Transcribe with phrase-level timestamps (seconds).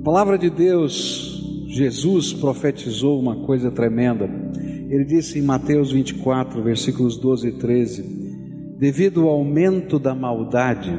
[0.00, 4.28] A palavra de Deus, Jesus profetizou uma coisa tremenda.
[4.88, 10.90] Ele disse em Mateus 24, versículos 12 e 13: Devido ao aumento da maldade,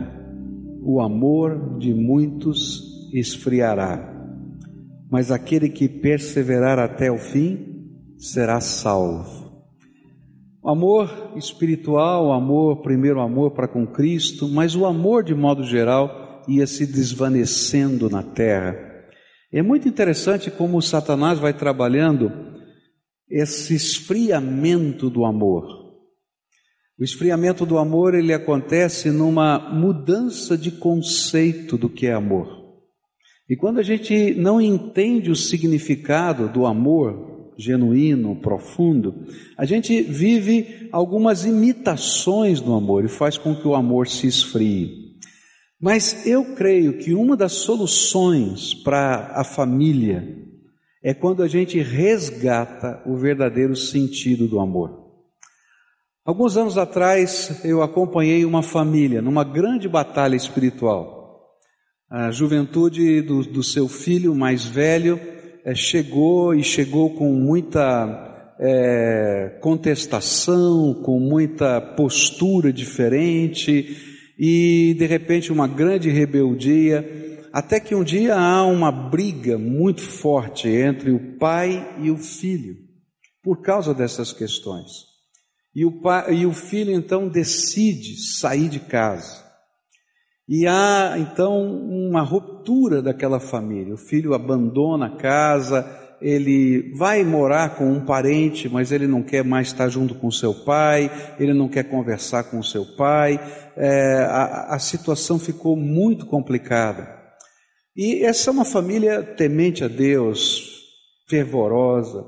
[0.82, 4.08] o amor de muitos esfriará,
[5.10, 9.41] mas aquele que perseverar até o fim será salvo.
[10.64, 15.63] O amor espiritual, o amor, primeiro amor para com Cristo, mas o amor de modo
[15.63, 18.76] geral ia se desvanecendo na terra.
[19.52, 22.31] É muito interessante como Satanás vai trabalhando
[23.27, 25.66] esse esfriamento do amor.
[27.00, 32.62] O esfriamento do amor ele acontece numa mudança de conceito do que é amor.
[33.50, 39.26] E quando a gente não entende o significado do amor genuíno, profundo,
[39.58, 45.12] a gente vive algumas imitações do amor e faz com que o amor se esfrie.
[45.80, 50.38] Mas eu creio que uma das soluções para a família
[51.03, 55.02] é quando a gente resgata o verdadeiro sentido do amor.
[56.23, 61.50] Alguns anos atrás eu acompanhei uma família numa grande batalha espiritual.
[62.08, 65.20] A juventude do, do seu filho mais velho
[65.64, 73.98] é, chegou e chegou com muita é, contestação, com muita postura diferente
[74.38, 80.68] e de repente uma grande rebeldia, até que um dia há uma briga muito forte
[80.68, 82.75] entre o pai e o filho
[83.44, 85.12] por causa dessas questões.
[85.73, 89.50] E o, pai, e o filho então decide sair de casa.
[90.47, 93.94] E há então uma ruptura daquela família.
[93.94, 95.88] O filho abandona a casa,
[96.22, 100.53] ele vai morar com um parente, mas ele não quer mais estar junto com seu
[100.53, 103.39] pai, ele não quer conversar com seu pai.
[103.75, 107.19] É, a, a situação ficou muito complicada.
[107.95, 110.81] E essa é uma família temente a Deus,
[111.28, 112.25] fervorosa.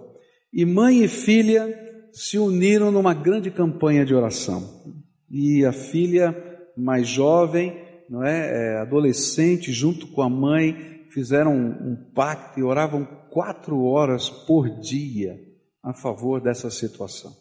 [0.52, 1.68] E mãe e filha
[2.12, 4.84] se uniram numa grande campanha de oração.
[5.30, 6.36] E a filha
[6.76, 12.64] mais jovem, não é, é adolescente, junto com a mãe, fizeram um, um pacto e
[12.64, 15.40] oravam quatro horas por dia
[15.82, 17.32] a favor dessa situação.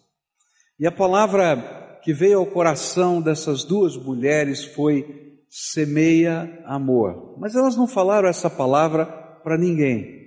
[0.79, 7.37] E a palavra que veio ao coração dessas duas mulheres foi semeia amor.
[7.39, 10.22] Mas elas não falaram essa palavra para ninguém.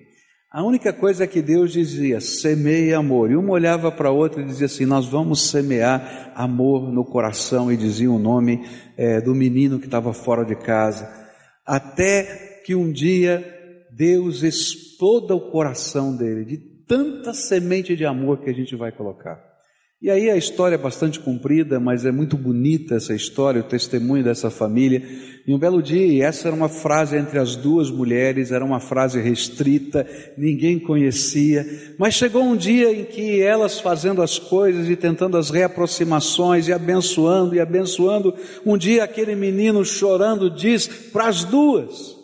[0.56, 3.30] A única coisa que Deus dizia, semeie amor.
[3.30, 7.70] E uma olhava para a outra e dizia assim: Nós vamos semear amor no coração,
[7.70, 8.66] e dizia o nome
[8.96, 11.12] é, do menino que estava fora de casa.
[11.66, 13.44] Até que um dia
[13.92, 16.58] Deus exploda o coração dele, de
[16.88, 19.55] tanta semente de amor que a gente vai colocar.
[20.06, 24.24] E aí a história é bastante comprida, mas é muito bonita essa história, o testemunho
[24.24, 25.02] dessa família.
[25.48, 28.80] E um belo dia, e essa era uma frase entre as duas mulheres, era uma
[28.80, 30.08] frase restrita,
[30.38, 31.66] ninguém conhecia,
[31.98, 36.72] mas chegou um dia em que elas fazendo as coisas e tentando as reaproximações e
[36.72, 42.16] abençoando e abençoando, um dia aquele menino chorando diz para as duas: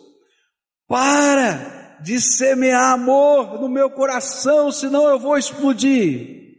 [0.86, 6.51] Para de semear amor no meu coração, senão eu vou explodir.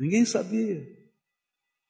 [0.00, 0.82] Ninguém sabia.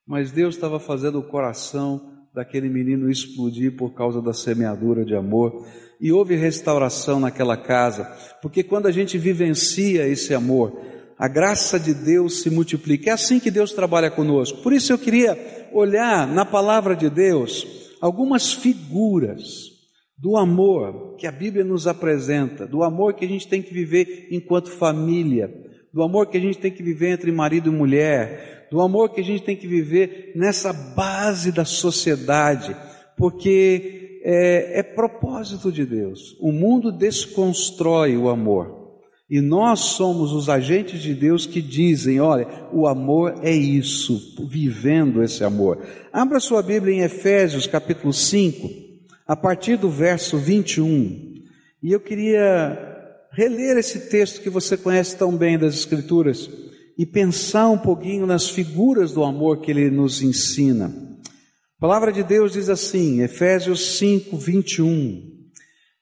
[0.04, 5.64] Mas Deus estava fazendo o coração daquele menino explodir por causa da semeadura de amor.
[6.00, 8.04] E houve restauração naquela casa,
[8.42, 10.76] porque quando a gente vivencia esse amor,
[11.16, 13.10] a graça de Deus se multiplica.
[13.10, 14.60] É assim que Deus trabalha conosco.
[14.60, 19.70] Por isso eu queria olhar na palavra de Deus algumas figuras
[20.18, 24.28] do amor que a Bíblia nos apresenta, do amor que a gente tem que viver
[24.32, 28.80] enquanto família, do amor que a gente tem que viver entre marido e mulher, do
[28.80, 32.76] amor que a gente tem que viver nessa base da sociedade,
[33.16, 36.36] porque é, é propósito de Deus.
[36.40, 38.78] O mundo desconstrói o amor.
[39.28, 45.22] E nós somos os agentes de Deus que dizem: olha, o amor é isso, vivendo
[45.22, 45.78] esse amor.
[46.12, 48.68] Abra sua Bíblia em Efésios capítulo 5,
[49.26, 51.30] a partir do verso 21.
[51.80, 52.89] E eu queria
[53.32, 56.50] reler esse texto que você conhece tão bem das Escrituras
[56.98, 60.86] e pensar um pouquinho nas figuras do amor que ele nos ensina.
[60.86, 65.30] A palavra de Deus diz assim, Efésios 5, 21.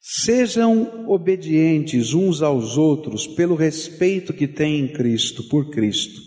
[0.00, 6.20] Sejam obedientes uns aos outros pelo respeito que têm em Cristo, por Cristo.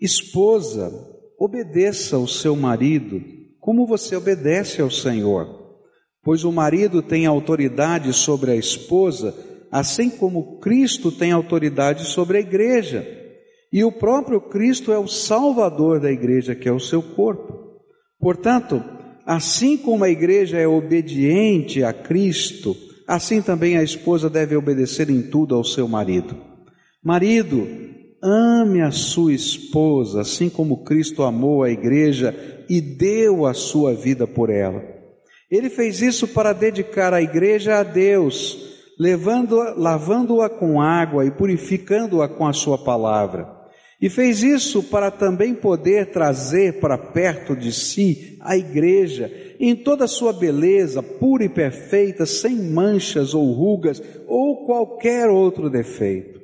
[0.00, 0.92] Esposa,
[1.38, 3.20] obedeça ao seu marido,
[3.58, 5.60] como você obedece ao Senhor.
[6.22, 9.34] Pois o marido tem autoridade sobre a esposa,
[9.72, 13.20] assim como Cristo tem autoridade sobre a igreja,
[13.72, 17.80] E o próprio Cristo é o Salvador da igreja, que é o seu corpo.
[18.20, 18.84] Portanto,
[19.24, 22.76] assim como a igreja é obediente a Cristo,
[23.08, 26.36] assim também a esposa deve obedecer em tudo ao seu marido.
[27.02, 27.66] Marido,
[28.22, 34.26] ame a sua esposa, assim como Cristo amou a igreja e deu a sua vida
[34.26, 34.84] por ela.
[35.50, 42.28] Ele fez isso para dedicar a igreja a Deus, levando-a, lavando-a com água e purificando-a
[42.28, 43.62] com a sua palavra.
[44.00, 49.30] E fez isso para também poder trazer para perto de si a igreja
[49.60, 55.70] em toda a sua beleza, pura e perfeita, sem manchas ou rugas ou qualquer outro
[55.70, 56.40] defeito.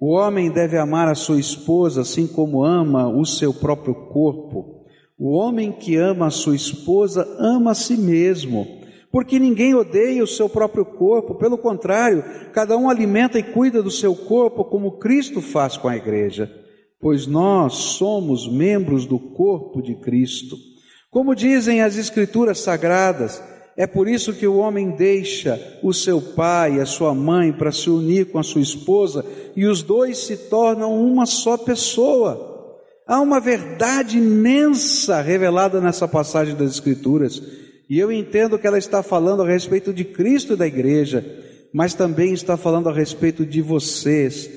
[0.00, 4.84] O homem deve amar a sua esposa assim como ama o seu próprio corpo.
[5.16, 8.77] O homem que ama a sua esposa ama a si mesmo,
[9.10, 12.22] porque ninguém odeia o seu próprio corpo, pelo contrário,
[12.52, 16.50] cada um alimenta e cuida do seu corpo como Cristo faz com a igreja,
[17.00, 20.56] pois nós somos membros do corpo de Cristo.
[21.10, 23.42] Como dizem as Escrituras sagradas,
[23.78, 27.70] é por isso que o homem deixa o seu pai e a sua mãe para
[27.70, 29.24] se unir com a sua esposa
[29.54, 32.74] e os dois se tornam uma só pessoa.
[33.06, 37.40] Há uma verdade imensa revelada nessa passagem das Escrituras,
[37.88, 41.24] e eu entendo que ela está falando a respeito de Cristo e da igreja,
[41.72, 44.50] mas também está falando a respeito de vocês.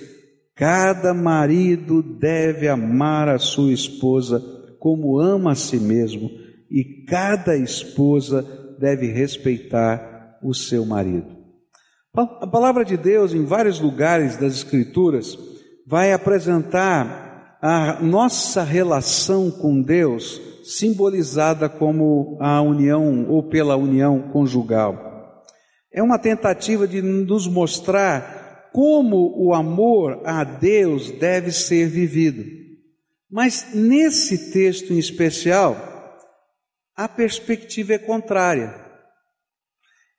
[0.55, 4.41] Cada marido deve amar a sua esposa
[4.79, 6.29] como ama a si mesmo,
[6.69, 8.45] e cada esposa
[8.79, 11.37] deve respeitar o seu marido.
[12.13, 15.37] A palavra de Deus, em vários lugares das Escrituras,
[15.87, 25.43] vai apresentar a nossa relação com Deus simbolizada como a união ou pela união conjugal.
[25.93, 32.43] É uma tentativa de nos mostrar como o amor a Deus deve ser vivido.
[33.29, 35.75] Mas nesse texto em especial,
[36.95, 38.75] a perspectiva é contrária.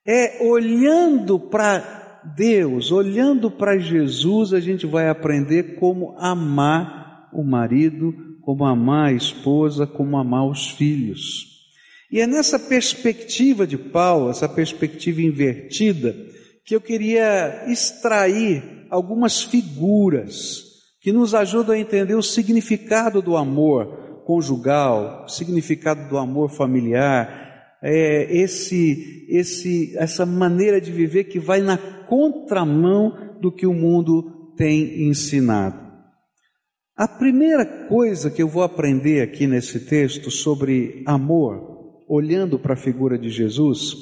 [0.06, 8.14] É olhando para Deus, olhando para Jesus, a gente vai aprender como amar o marido,
[8.42, 11.52] como amar a esposa, como amar os filhos.
[12.10, 16.14] E é nessa perspectiva de Paulo, essa perspectiva invertida,
[16.64, 24.22] que eu queria extrair algumas figuras que nos ajudam a entender o significado do amor
[24.24, 27.42] conjugal, o significado do amor familiar,
[27.82, 34.52] é, esse, esse, essa maneira de viver que vai na contramão do que o mundo
[34.56, 35.81] tem ensinado.
[37.02, 42.76] A primeira coisa que eu vou aprender aqui nesse texto sobre amor, olhando para a
[42.76, 43.92] figura de Jesus,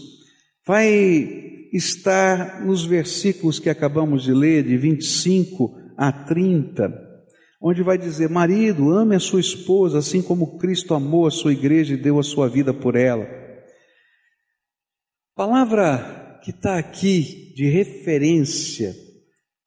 [0.66, 6.92] vai estar nos versículos que acabamos de ler, de 25 a 30,
[7.62, 11.94] onde vai dizer: Marido, ame a sua esposa, assim como Cristo amou a sua igreja
[11.94, 13.26] e deu a sua vida por ela.
[15.34, 18.94] Palavra que está aqui de referência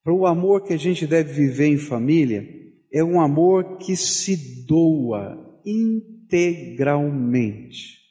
[0.03, 2.61] para o amor que a gente deve viver em família
[2.93, 8.03] é um amor que se doa integralmente.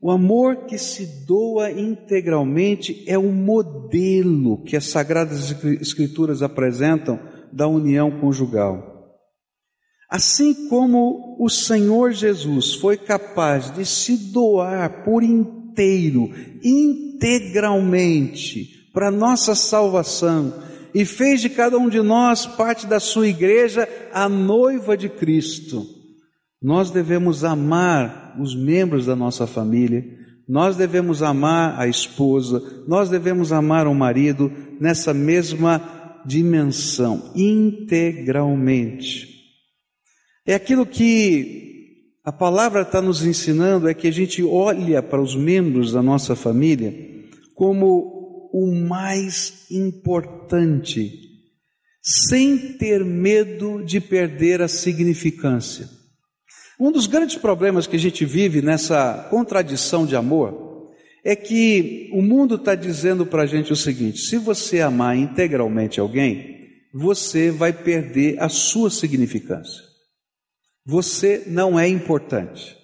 [0.00, 7.20] O amor que se doa integralmente é o modelo que as Sagradas Escrituras apresentam
[7.52, 8.90] da união conjugal.
[10.10, 16.28] Assim como o Senhor Jesus foi capaz de se doar por inteiro,
[16.64, 20.52] integralmente, para nossa salvação,
[20.94, 25.86] e fez de cada um de nós parte da sua igreja, a noiva de Cristo.
[26.60, 30.04] Nós devemos amar os membros da nossa família,
[30.48, 39.32] nós devemos amar a esposa, nós devemos amar o marido nessa mesma dimensão, integralmente.
[40.46, 41.62] É aquilo que
[42.24, 46.36] a palavra está nos ensinando, é que a gente olha para os membros da nossa
[46.36, 47.10] família
[47.54, 48.21] como
[48.52, 51.10] o mais importante,
[52.02, 55.88] sem ter medo de perder a significância.
[56.78, 60.90] Um dos grandes problemas que a gente vive nessa contradição de amor
[61.24, 66.00] é que o mundo está dizendo para a gente o seguinte: se você amar integralmente
[66.00, 66.52] alguém,
[66.92, 69.80] você vai perder a sua significância.
[70.84, 72.76] Você não é importante,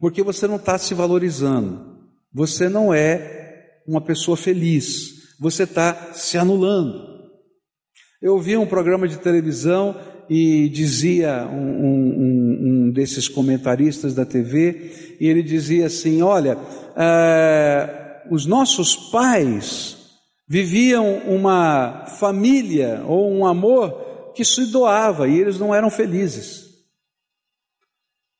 [0.00, 1.96] porque você não está se valorizando,
[2.32, 3.37] você não é
[3.88, 7.08] uma pessoa feliz, você está se anulando.
[8.20, 15.16] Eu ouvi um programa de televisão e dizia um, um, um desses comentaristas da TV,
[15.18, 16.58] e ele dizia assim: Olha,
[16.94, 19.96] é, os nossos pais
[20.46, 26.68] viviam uma família ou um amor que se doava e eles não eram felizes.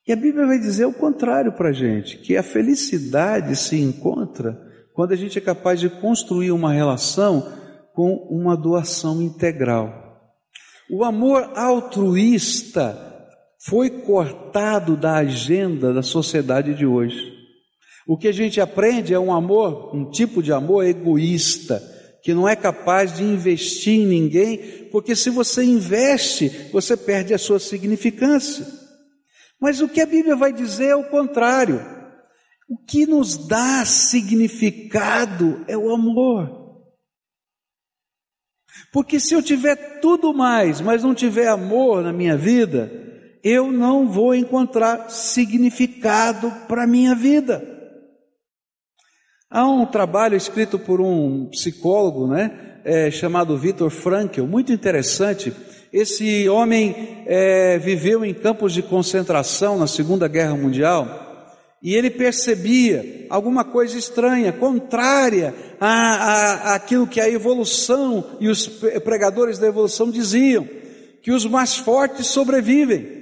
[0.06, 4.67] E a Bíblia vai dizer o contrário para a gente, que a felicidade se encontra
[4.98, 7.52] quando a gente é capaz de construir uma relação
[7.94, 9.94] com uma doação integral.
[10.90, 12.98] O amor altruísta
[13.64, 17.32] foi cortado da agenda da sociedade de hoje.
[18.08, 21.80] O que a gente aprende é um amor, um tipo de amor egoísta,
[22.24, 27.38] que não é capaz de investir em ninguém, porque se você investe, você perde a
[27.38, 28.66] sua significância.
[29.60, 31.97] Mas o que a Bíblia vai dizer é o contrário.
[32.68, 36.84] O que nos dá significado é o amor.
[38.92, 42.92] Porque se eu tiver tudo mais, mas não tiver amor na minha vida,
[43.42, 47.76] eu não vou encontrar significado para a minha vida.
[49.50, 55.54] Há um trabalho escrito por um psicólogo, né, é, chamado Viktor Frankl, muito interessante.
[55.90, 61.27] Esse homem é, viveu em campos de concentração na Segunda Guerra Mundial
[61.82, 65.54] e ele percebia alguma coisa estranha, contrária
[66.64, 68.66] àquilo que a evolução e os
[69.04, 70.68] pregadores da evolução diziam,
[71.22, 73.16] que os mais fortes sobrevivem.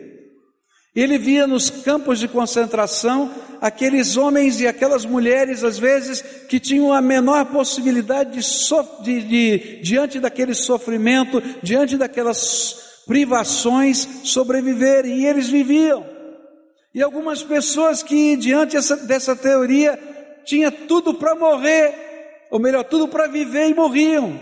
[0.94, 6.90] Ele via nos campos de concentração aqueles homens e aquelas mulheres, às vezes, que tinham
[6.90, 15.48] a menor possibilidade de, de, de diante daquele sofrimento, diante daquelas privações, sobreviverem, e eles
[15.48, 16.15] viviam.
[16.96, 19.98] E algumas pessoas que, diante dessa, dessa teoria,
[20.46, 21.94] tinha tudo para morrer,
[22.50, 24.40] ou melhor, tudo para viver e morriam.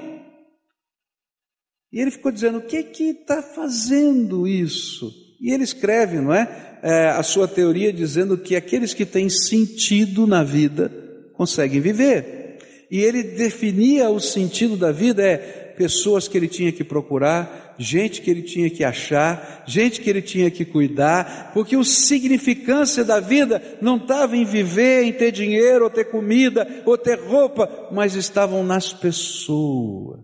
[1.93, 5.13] E ele ficou dizendo: o que que está fazendo isso?
[5.41, 6.79] E ele escreve, não é?
[6.81, 7.09] é?
[7.09, 10.93] A sua teoria dizendo que aqueles que têm sentido na vida
[11.33, 12.59] conseguem viver.
[12.89, 18.21] E ele definia o sentido da vida é pessoas que ele tinha que procurar, gente
[18.21, 23.21] que ele tinha que achar, gente que ele tinha que cuidar, porque o significância da
[23.21, 28.15] vida não estava em viver, em ter dinheiro, ou ter comida, ou ter roupa, mas
[28.15, 30.21] estavam nas pessoas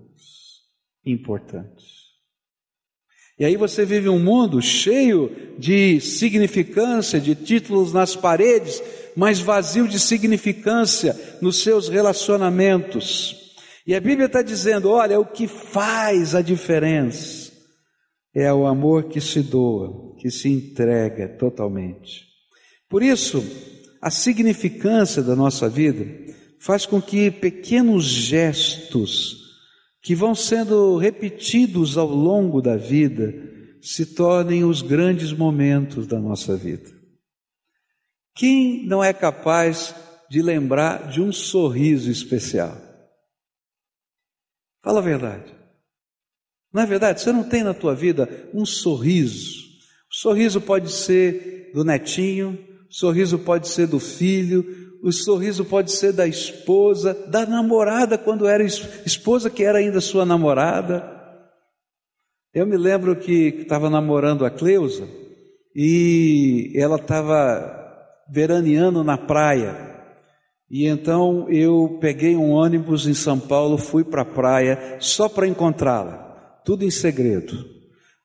[1.05, 2.01] importantes.
[3.39, 8.83] E aí você vive um mundo cheio de significância, de títulos nas paredes,
[9.17, 13.57] mas vazio de significância nos seus relacionamentos.
[13.87, 17.40] E a Bíblia está dizendo: olha, o que faz a diferença
[18.35, 22.27] é o amor que se doa, que se entrega totalmente.
[22.89, 23.43] Por isso,
[24.01, 26.07] a significância da nossa vida
[26.59, 29.41] faz com que pequenos gestos
[30.03, 33.33] que vão sendo repetidos ao longo da vida,
[33.83, 36.91] se tornem os grandes momentos da nossa vida.
[38.35, 39.95] Quem não é capaz
[40.31, 42.77] de lembrar de um sorriso especial?
[44.83, 45.60] Fala a verdade.
[46.73, 47.21] Não é verdade?
[47.21, 49.71] Você não tem na tua vida um sorriso.
[50.11, 52.59] O sorriso pode ser do netinho,
[52.89, 54.65] o sorriso pode ser do filho,
[55.03, 60.27] o sorriso pode ser da esposa, da namorada, quando era esposa que era ainda sua
[60.27, 61.19] namorada.
[62.53, 65.09] Eu me lembro que estava namorando a Cleusa
[65.75, 67.79] e ela estava
[68.29, 69.89] veraneando na praia.
[70.69, 75.47] E então eu peguei um ônibus em São Paulo, fui para a praia só para
[75.47, 76.30] encontrá-la.
[76.65, 77.65] Tudo em segredo,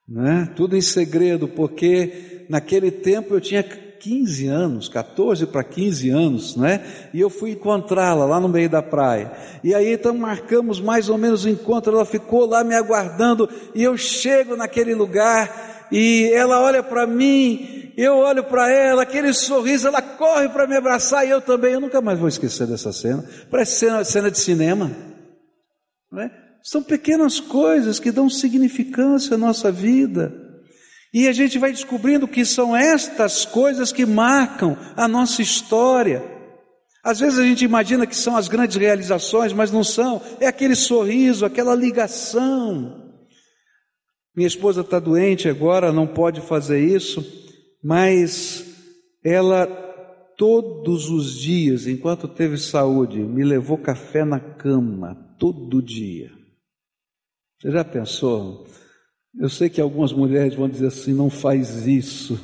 [0.07, 0.51] né?
[0.55, 6.85] Tudo em segredo, porque naquele tempo eu tinha 15 anos, 14 para 15 anos, né?
[7.11, 9.31] E eu fui encontrá-la lá no meio da praia.
[9.63, 13.81] E aí então marcamos mais ou menos o encontro, ela ficou lá me aguardando e
[13.81, 19.87] eu chego naquele lugar e ela olha para mim, eu olho para ela, aquele sorriso,
[19.87, 23.23] ela corre para me abraçar e eu também, eu nunca mais vou esquecer dessa cena.
[23.49, 24.91] Parece cena, cena de cinema,
[26.11, 26.44] não é?
[26.65, 30.33] São pequenas coisas que dão significância à nossa vida.
[31.13, 36.23] E a gente vai descobrindo que são estas coisas que marcam a nossa história.
[37.03, 40.19] Às vezes a gente imagina que são as grandes realizações, mas não são.
[40.39, 43.13] É aquele sorriso, aquela ligação.
[44.35, 47.23] Minha esposa está doente agora, não pode fazer isso,
[47.81, 48.65] mas
[49.23, 49.67] ela
[50.35, 56.44] todos os dias, enquanto teve saúde, me levou café na cama, todo dia.
[57.59, 58.65] Você já pensou?
[59.39, 62.39] Eu sei que algumas mulheres vão dizer assim: não faz isso,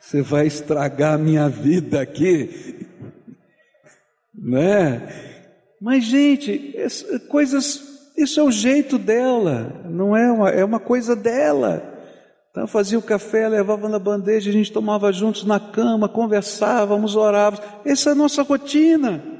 [0.00, 2.86] você vai estragar a minha vida aqui,
[4.34, 5.32] né?
[5.80, 6.74] Mas, gente,
[7.28, 11.92] coisas, isso é o jeito dela, não é uma, é uma coisa dela.
[12.50, 17.66] Então, fazia o café, levava na bandeja, a gente tomava juntos na cama, conversávamos, orávamos.
[17.84, 19.33] Essa é a nossa rotina.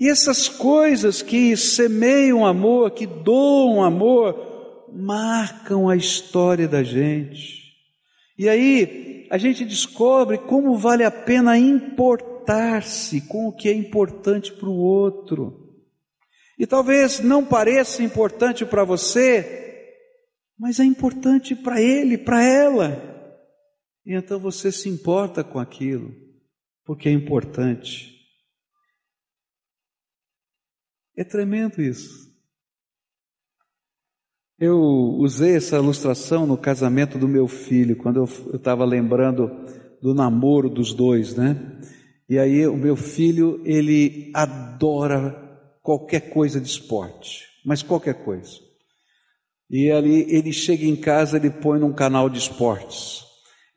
[0.00, 7.74] E essas coisas que semeiam amor, que doam amor, marcam a história da gente.
[8.38, 14.50] E aí a gente descobre como vale a pena importar-se com o que é importante
[14.50, 15.76] para o outro.
[16.58, 19.96] E talvez não pareça importante para você,
[20.58, 23.36] mas é importante para ele, para ela.
[24.06, 26.10] E então você se importa com aquilo,
[26.86, 28.19] porque é importante.
[31.20, 32.30] É tremendo isso.
[34.58, 34.80] Eu
[35.18, 39.50] usei essa ilustração no casamento do meu filho, quando eu estava lembrando
[40.00, 41.78] do namoro dos dois, né?
[42.26, 48.52] E aí o meu filho, ele adora qualquer coisa de esporte, mas qualquer coisa.
[49.68, 53.26] E ali ele chega em casa, ele põe num canal de esportes.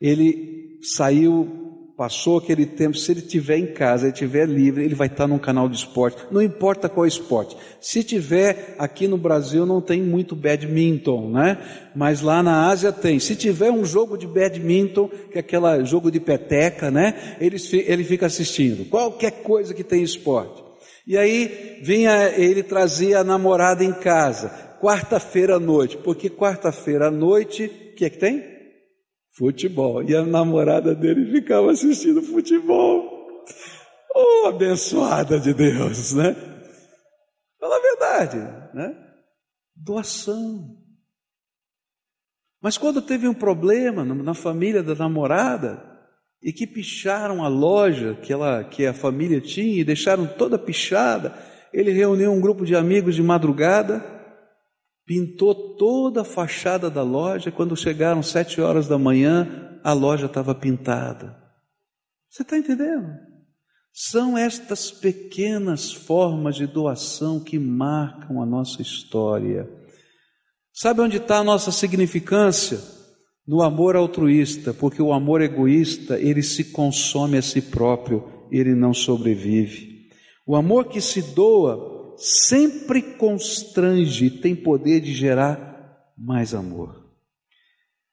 [0.00, 1.63] Ele saiu
[1.96, 5.38] Passou aquele tempo, se ele estiver em casa, ele estiver livre, ele vai estar num
[5.38, 7.56] canal de esporte, não importa qual esporte.
[7.80, 11.56] Se tiver aqui no Brasil, não tem muito badminton, né?
[11.94, 13.20] Mas lá na Ásia tem.
[13.20, 17.36] Se tiver um jogo de badminton, que é aquele jogo de peteca, né?
[17.40, 18.86] Ele, ele fica assistindo.
[18.86, 20.64] Qualquer coisa que tem esporte.
[21.06, 24.48] E aí vinha, ele trazia a namorada em casa,
[24.80, 28.53] quarta-feira à noite, porque quarta-feira à noite, o que é que tem?
[29.36, 30.02] Futebol.
[30.02, 33.12] E a namorada dele ficava assistindo futebol.
[34.14, 36.34] Oh, abençoada de Deus, né?
[37.60, 38.38] Fala a verdade,
[38.74, 38.96] né?
[39.74, 40.78] Doação.
[42.62, 45.82] Mas quando teve um problema na família da namorada
[46.42, 51.36] e que picharam a loja que ela que a família tinha e deixaram toda pichada,
[51.72, 54.13] ele reuniu um grupo de amigos de madrugada
[55.06, 57.50] pintou toda a fachada da loja.
[57.50, 61.36] Quando chegaram sete horas da manhã, a loja estava pintada.
[62.28, 63.08] Você está entendendo?
[63.92, 69.70] São estas pequenas formas de doação que marcam a nossa história.
[70.72, 72.80] Sabe onde está a nossa significância?
[73.46, 78.92] No amor altruísta, porque o amor egoísta, ele se consome a si próprio, ele não
[78.92, 80.08] sobrevive.
[80.44, 87.04] O amor que se doa sempre constrange e tem poder de gerar mais amor.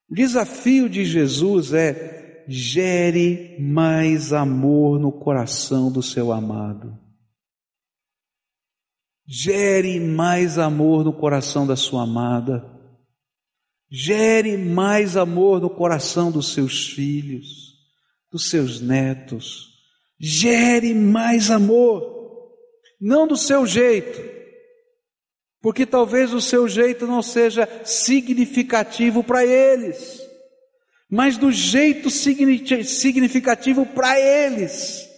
[0.09, 6.97] O desafio de Jesus é gere mais amor no coração do seu amado.
[9.25, 12.69] Gere mais amor no coração da sua amada.
[13.89, 17.75] Gere mais amor no coração dos seus filhos,
[18.29, 19.69] dos seus netos.
[20.19, 22.20] Gere mais amor
[23.01, 24.21] não do seu jeito,
[25.59, 30.21] porque talvez o seu jeito não seja significativo para eles,
[31.09, 35.09] mas do jeito significativo para eles,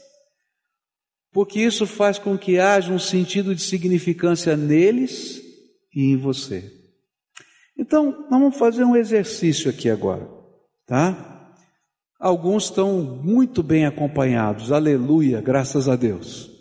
[1.34, 5.42] porque isso faz com que haja um sentido de significância neles
[5.94, 6.72] e em você.
[7.78, 10.30] Então, vamos fazer um exercício aqui agora,
[10.86, 11.56] tá?
[12.20, 16.53] Alguns estão muito bem acompanhados, aleluia, graças a Deus.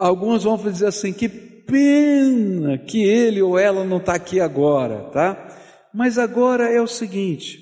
[0.00, 5.90] Alguns vão dizer assim: que pena que ele ou ela não está aqui agora, tá?
[5.92, 7.58] Mas agora é o seguinte: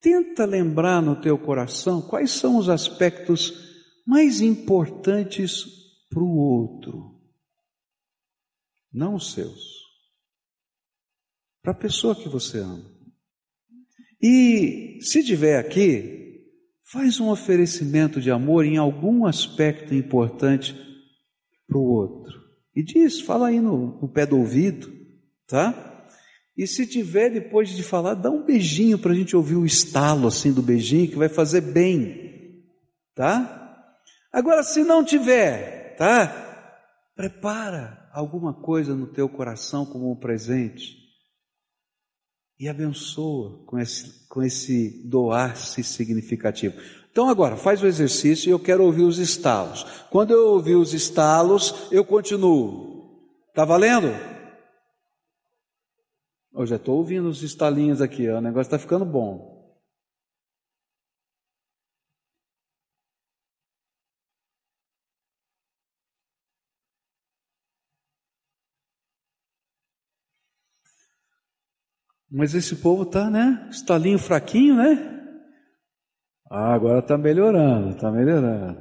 [0.00, 3.52] tenta lembrar no teu coração quais são os aspectos
[4.06, 5.66] mais importantes
[6.08, 7.20] para o outro,
[8.90, 9.60] não os seus,
[11.62, 12.90] para a pessoa que você ama.
[14.22, 16.46] E se tiver aqui,
[16.90, 20.91] faz um oferecimento de amor em algum aspecto importante
[21.72, 22.38] para o outro.
[22.76, 24.92] E diz, fala aí no, no pé do ouvido,
[25.46, 26.06] tá?
[26.56, 30.28] E se tiver depois de falar, dá um beijinho para a gente ouvir o estalo
[30.28, 32.62] assim do beijinho, que vai fazer bem,
[33.14, 33.86] tá?
[34.30, 36.78] Agora, se não tiver, tá?
[37.16, 40.98] Prepara alguma coisa no teu coração como um presente
[42.58, 46.76] e abençoa com esse, com esse doar-se significativo.
[47.12, 49.84] Então agora, faz o exercício e eu quero ouvir os estalos.
[50.10, 53.20] Quando eu ouvir os estalos, eu continuo.
[53.54, 54.08] Tá valendo?
[56.54, 59.52] Eu já estou ouvindo os estalinhos aqui, ó, o negócio está ficando bom.
[72.30, 73.68] Mas esse povo está, né?
[73.70, 75.21] Estalinho fraquinho, né?
[76.54, 78.76] Ah, agora está melhorando, está melhorando.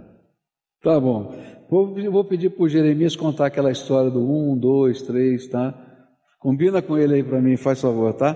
[0.84, 1.34] Tá bom.
[1.70, 5.74] Vou, vou pedir para o Jeremias contar aquela história do um, dois, três, tá?
[6.38, 8.36] Combina com ele aí para mim, faz favor, tá?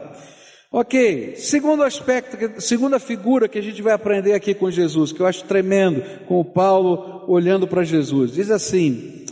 [0.71, 5.27] Ok, segundo aspecto, segunda figura que a gente vai aprender aqui com Jesus, que eu
[5.27, 8.31] acho tremendo, com o Paulo olhando para Jesus.
[8.31, 9.25] Diz assim: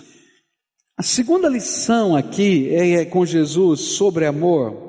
[0.97, 4.83] a segunda lição aqui é, é com Jesus sobre amor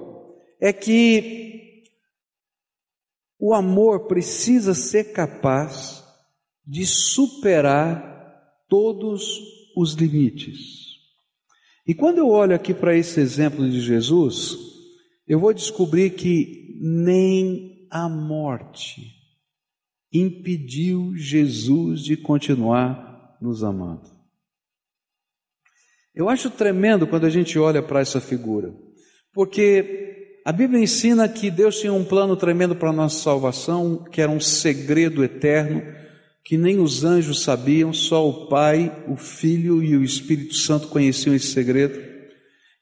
[0.61, 1.44] é que
[3.47, 6.03] o amor precisa ser capaz
[6.67, 8.03] de superar
[8.71, 9.39] todos
[9.77, 10.95] os limites.
[11.87, 14.57] E quando eu olho aqui para esse exemplo de Jesus,
[15.29, 19.13] eu vou descobrir que nem a morte
[20.11, 24.09] impediu Jesus de continuar nos amando.
[26.15, 28.75] Eu acho tremendo quando a gente olha para essa figura,
[29.35, 30.14] porque
[30.45, 34.31] a Bíblia ensina que Deus tinha um plano tremendo para a nossa salvação, que era
[34.31, 35.83] um segredo eterno,
[36.45, 41.35] que nem os anjos sabiam, só o Pai, o Filho e o Espírito Santo conheciam
[41.35, 41.99] esse segredo.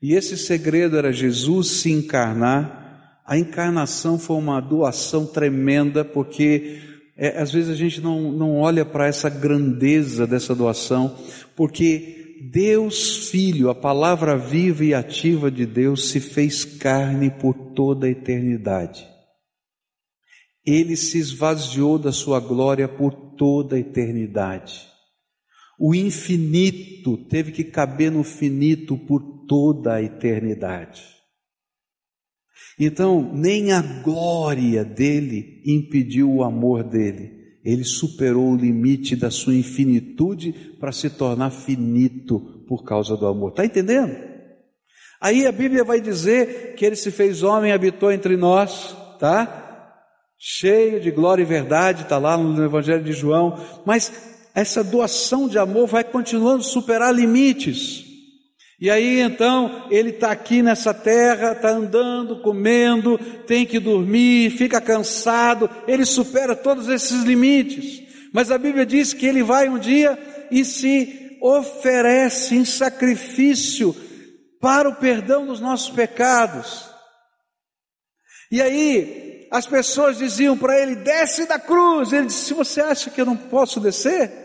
[0.03, 3.23] E esse segredo era Jesus se encarnar.
[3.25, 6.81] A encarnação foi uma doação tremenda, porque
[7.17, 11.17] é, às vezes a gente não, não olha para essa grandeza dessa doação,
[11.55, 18.07] porque Deus Filho, a palavra viva e ativa de Deus, se fez carne por toda
[18.07, 19.07] a eternidade.
[20.65, 24.89] Ele se esvaziou da sua glória por toda a eternidade.
[25.79, 31.03] O infinito teve que caber no finito por toda a eternidade.
[32.79, 39.55] Então, nem a glória dele impediu o amor dele ele superou o limite da sua
[39.55, 43.51] infinitude para se tornar finito por causa do amor.
[43.51, 44.17] Está entendendo?
[45.21, 50.03] Aí a Bíblia vai dizer que ele se fez homem e habitou entre nós, tá?
[50.37, 53.57] Cheio de glória e verdade, está lá no Evangelho de João.
[53.87, 54.13] Mas
[54.53, 58.12] essa doação de amor vai continuando a superar limites.
[58.83, 63.17] E aí então ele está aqui nessa terra, está andando, comendo,
[63.47, 68.03] tem que dormir, fica cansado, ele supera todos esses limites.
[68.33, 70.19] Mas a Bíblia diz que ele vai um dia
[70.51, 73.95] e se oferece em sacrifício
[74.61, 76.91] para o perdão dos nossos pecados.
[78.51, 82.13] E aí as pessoas diziam para ele: desce da cruz.
[82.13, 84.42] Ele disse: se você acha que eu não posso descer,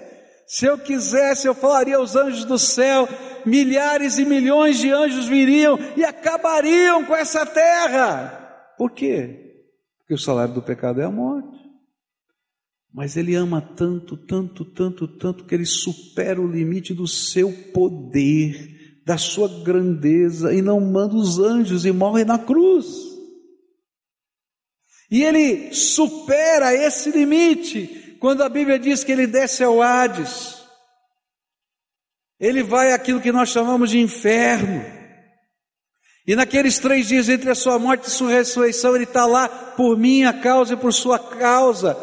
[0.48, 3.08] se eu quisesse, eu falaria aos anjos do céu,
[3.46, 8.74] milhares e milhões de anjos viriam e acabariam com essa terra.
[8.78, 9.66] Por quê?
[10.00, 11.58] Porque o salário do pecado é a morte.
[12.94, 19.02] Mas ele ama tanto, tanto, tanto, tanto que ele supera o limite do seu poder,
[19.06, 22.88] da sua grandeza e não manda os anjos e morre na cruz.
[25.12, 30.58] E ele supera esse limite quando a Bíblia diz que ele desce ao Hades,
[32.40, 34.84] ele vai àquilo que nós chamamos de inferno.
[36.26, 39.98] E naqueles três dias entre a sua morte e sua ressurreição, ele está lá por
[39.98, 41.96] minha causa e por sua causa,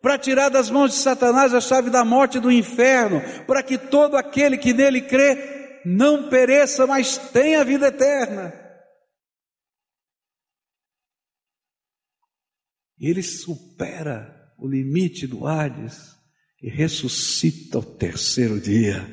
[0.00, 3.78] para tirar das mãos de Satanás a chave da morte e do inferno, para que
[3.78, 8.52] todo aquele que nele crê não pereça, mas tenha vida eterna.
[12.98, 14.31] Ele supera
[14.62, 16.14] o limite do Hades
[16.62, 19.04] e ressuscita ao terceiro dia.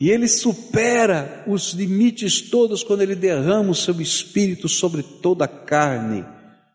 [0.00, 5.48] E ele supera os limites todos quando ele derrama o seu espírito sobre toda a
[5.48, 6.24] carne,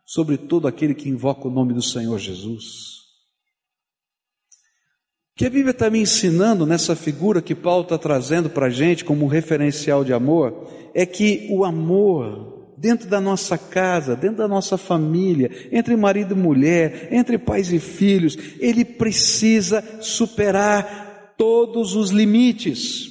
[0.05, 2.99] sobre todo aquele que invoca o nome do Senhor Jesus.
[5.33, 8.69] O que a Bíblia está me ensinando nessa figura que Paulo está trazendo para a
[8.69, 14.47] gente como referencial de amor, é que o amor dentro da nossa casa, dentro da
[14.47, 22.09] nossa família, entre marido e mulher, entre pais e filhos, ele precisa superar todos os
[22.09, 23.09] limites.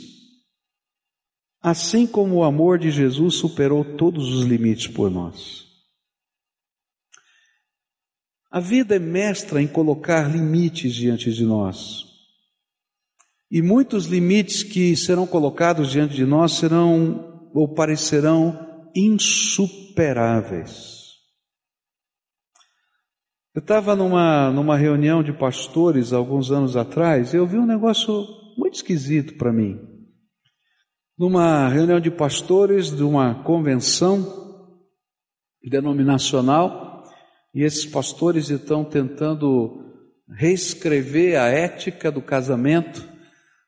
[1.61, 5.67] Assim como o amor de Jesus superou todos os limites por nós.
[8.51, 12.07] A vida é mestra em colocar limites diante de nós.
[13.51, 18.68] E muitos limites que serão colocados diante de nós serão ou parecerão
[18.99, 20.99] insuperáveis.
[23.55, 28.75] Eu estava numa, numa reunião de pastores alguns anos atrás eu vi um negócio muito
[28.75, 29.79] esquisito para mim.
[31.17, 34.37] Numa reunião de pastores de uma convenção
[35.63, 37.05] denominacional,
[37.55, 39.85] e esses pastores estão tentando
[40.29, 43.07] reescrever a ética do casamento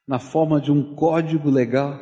[0.06, 1.98] na forma de um código legal.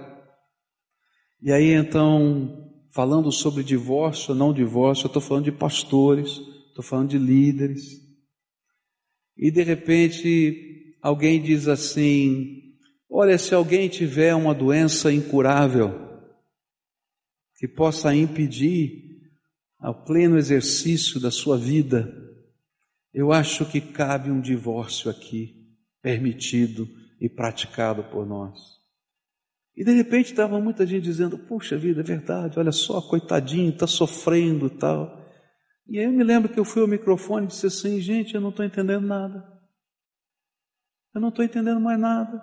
[1.40, 7.10] E aí então falando sobre divórcio não divórcio, eu estou falando de pastores, estou falando
[7.10, 8.00] de líderes.
[9.36, 12.74] E de repente alguém diz assim:
[13.10, 16.08] Olha, se alguém tiver uma doença incurável,
[17.56, 19.08] que possa impedir
[19.78, 22.12] ao pleno exercício da sua vida,
[23.12, 25.54] eu acho que cabe um divórcio aqui,
[26.00, 26.88] permitido
[27.20, 28.77] e praticado por nós.
[29.78, 33.86] E de repente estava muita gente dizendo: Puxa vida, é verdade, olha só, coitadinho, está
[33.86, 35.24] sofrendo e tal.
[35.86, 38.40] E aí eu me lembro que eu fui ao microfone e disse assim: Gente, eu
[38.40, 39.46] não estou entendendo nada.
[41.14, 42.42] Eu não estou entendendo mais nada.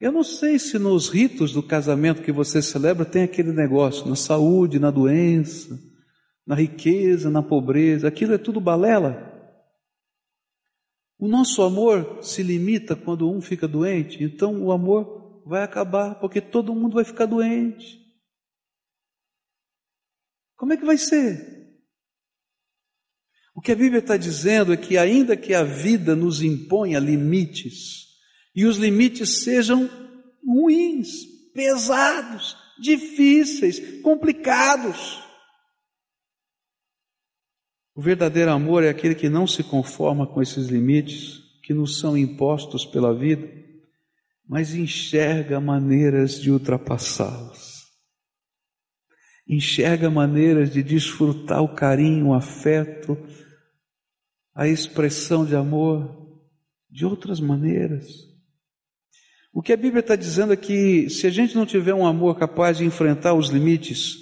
[0.00, 4.16] Eu não sei se nos ritos do casamento que você celebra tem aquele negócio, na
[4.16, 5.78] saúde, na doença,
[6.46, 9.35] na riqueza, na pobreza, aquilo é tudo balela.
[11.18, 16.40] O nosso amor se limita quando um fica doente, então o amor vai acabar, porque
[16.40, 18.04] todo mundo vai ficar doente.
[20.56, 21.56] Como é que vai ser?
[23.54, 28.06] O que a Bíblia está dizendo é que, ainda que a vida nos imponha limites,
[28.54, 29.88] e os limites sejam
[30.46, 31.24] ruins,
[31.54, 35.25] pesados, difíceis, complicados,
[37.96, 42.16] o verdadeiro amor é aquele que não se conforma com esses limites que nos são
[42.16, 43.48] impostos pela vida,
[44.46, 47.86] mas enxerga maneiras de ultrapassá-los.
[49.48, 53.16] Enxerga maneiras de desfrutar o carinho, o afeto,
[54.54, 56.38] a expressão de amor
[56.90, 58.06] de outras maneiras.
[59.54, 62.38] O que a Bíblia está dizendo é que se a gente não tiver um amor
[62.38, 64.18] capaz de enfrentar os limites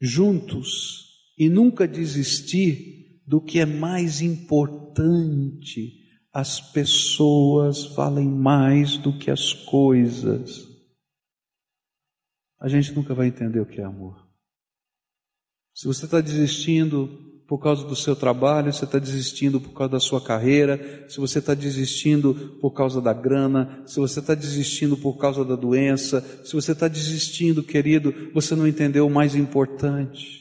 [0.00, 1.07] juntos,
[1.38, 5.94] e nunca desistir do que é mais importante.
[6.32, 10.66] As pessoas valem mais do que as coisas.
[12.60, 14.26] A gente nunca vai entender o que é amor.
[15.74, 17.08] Se você está desistindo
[17.46, 21.38] por causa do seu trabalho, você está desistindo por causa da sua carreira, se você
[21.38, 26.52] está desistindo por causa da grana, se você está desistindo por causa da doença, se
[26.52, 30.37] você está desistindo, querido, você não entendeu o mais importante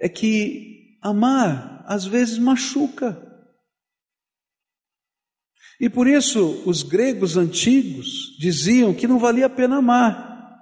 [0.00, 3.22] é que amar às vezes machuca.
[5.80, 10.56] E por isso os gregos antigos diziam que não valia a pena amar,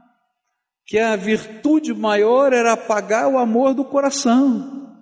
[0.87, 4.92] que a virtude maior era apagar o amor do coração,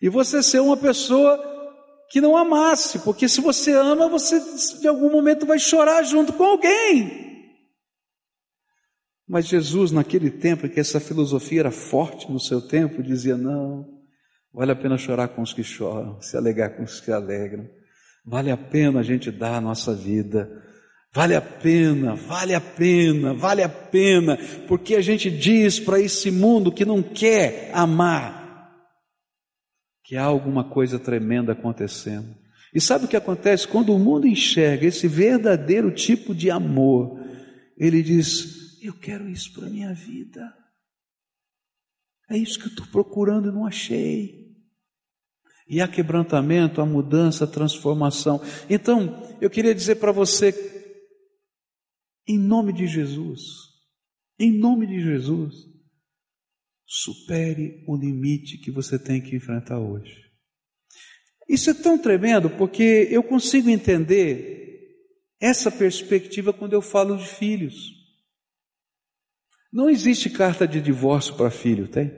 [0.00, 1.42] e você ser uma pessoa
[2.10, 4.38] que não amasse, porque se você ama, você
[4.80, 7.23] de algum momento vai chorar junto com alguém.
[9.34, 13.84] Mas Jesus, naquele tempo, que essa filosofia era forte no seu tempo, dizia: não,
[14.52, 17.68] vale a pena chorar com os que choram, se alegrar com os que alegram,
[18.24, 20.48] vale a pena a gente dar a nossa vida,
[21.12, 26.30] vale a pena, vale a pena, vale a pena, porque a gente diz para esse
[26.30, 28.70] mundo que não quer amar,
[30.04, 32.36] que há alguma coisa tremenda acontecendo.
[32.72, 33.66] E sabe o que acontece?
[33.66, 37.18] Quando o mundo enxerga esse verdadeiro tipo de amor,
[37.76, 40.54] ele diz: eu quero isso para a minha vida.
[42.30, 44.44] É isso que eu estou procurando e não achei.
[45.68, 48.40] E há quebrantamento, há mudança, transformação.
[48.68, 50.52] Então, eu queria dizer para você,
[52.26, 53.40] em nome de Jesus,
[54.38, 55.54] em nome de Jesus,
[56.86, 60.24] supere o limite que você tem que enfrentar hoje.
[61.48, 64.54] Isso é tão tremendo porque eu consigo entender
[65.40, 67.93] essa perspectiva quando eu falo de filhos.
[69.74, 72.12] Não existe carta de divórcio para filho, tem?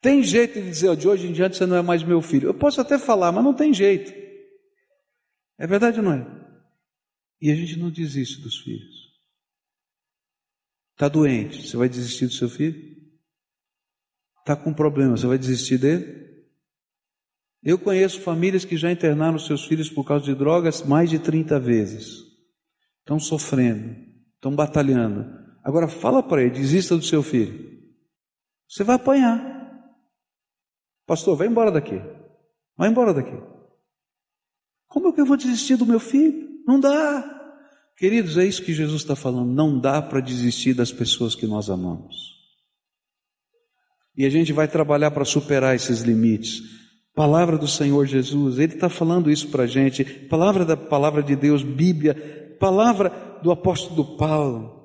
[0.00, 2.48] Tem jeito de dizer, de hoje em diante você não é mais meu filho.
[2.48, 4.10] Eu posso até falar, mas não tem jeito.
[5.58, 6.26] É verdade ou não é?
[7.38, 9.12] E a gente não desiste dos filhos.
[10.94, 12.96] Está doente, você vai desistir do seu filho?
[14.38, 16.46] Está com problema, você vai desistir dele?
[17.62, 21.60] Eu conheço famílias que já internaram seus filhos por causa de drogas mais de 30
[21.60, 22.22] vezes.
[23.00, 23.94] Estão sofrendo,
[24.36, 25.46] estão batalhando.
[25.62, 27.78] Agora fala para ele, desista do seu filho.
[28.68, 29.58] Você vai apanhar.
[31.06, 32.00] Pastor, vai embora daqui.
[32.76, 33.36] Vai embora daqui.
[34.86, 36.48] Como é que eu vou desistir do meu filho?
[36.66, 37.36] Não dá.
[37.96, 39.50] Queridos, é isso que Jesus está falando.
[39.52, 42.36] Não dá para desistir das pessoas que nós amamos.
[44.16, 46.62] E a gente vai trabalhar para superar esses limites.
[47.14, 50.04] Palavra do Senhor Jesus, Ele está falando isso para a gente.
[50.04, 53.10] Palavra da palavra de Deus, Bíblia, palavra
[53.42, 54.77] do apóstolo Paulo.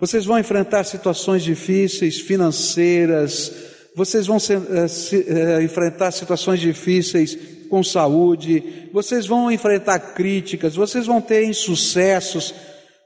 [0.00, 3.52] Vocês vão enfrentar situações difíceis, financeiras,
[3.94, 7.36] vocês vão se, eh, se, eh, enfrentar situações difíceis
[7.68, 12.54] com saúde, vocês vão enfrentar críticas, vocês vão ter insucessos,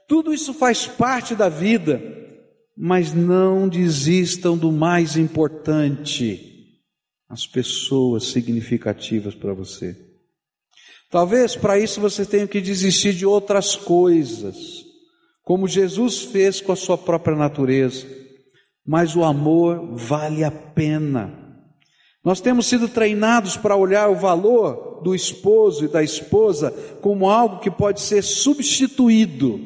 [0.07, 2.01] tudo isso faz parte da vida,
[2.77, 6.53] mas não desistam do mais importante,
[7.27, 9.97] as pessoas significativas para você.
[11.11, 14.84] Talvez para isso você tenha que desistir de outras coisas
[15.45, 18.07] como Jesus fez com a sua própria natureza,
[18.85, 21.45] mas o amor vale a pena.
[22.23, 27.59] Nós temos sido treinados para olhar o valor do esposo e da esposa como algo
[27.59, 29.61] que pode ser substituído.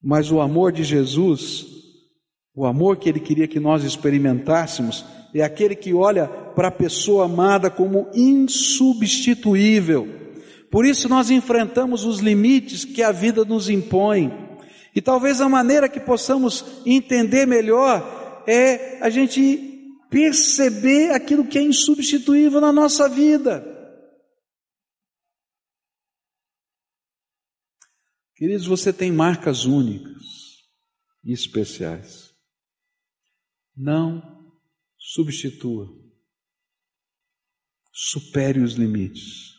[0.00, 1.66] Mas o amor de Jesus,
[2.54, 7.24] o amor que ele queria que nós experimentássemos, é aquele que olha para a pessoa
[7.24, 10.08] amada como insubstituível.
[10.70, 14.43] Por isso nós enfrentamos os limites que a vida nos impõe.
[14.94, 21.62] E talvez a maneira que possamos entender melhor é a gente perceber aquilo que é
[21.62, 23.72] insubstituível na nossa vida.
[28.36, 30.22] Queridos, você tem marcas únicas
[31.24, 32.32] e especiais.
[33.76, 34.22] Não
[34.96, 35.88] substitua.
[37.92, 39.54] Supere os limites.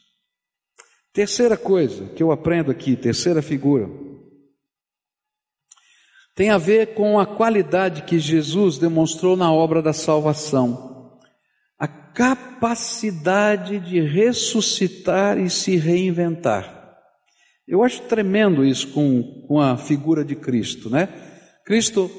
[1.12, 4.05] Terceira coisa que eu aprendo aqui, terceira figura
[6.36, 11.18] tem a ver com a qualidade que Jesus demonstrou na obra da salvação.
[11.80, 16.76] A capacidade de ressuscitar e se reinventar.
[17.66, 21.08] Eu acho tremendo isso com, com a figura de Cristo, né?
[21.66, 22.12] Cristo,